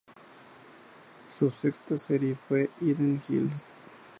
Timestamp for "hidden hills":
2.81-3.69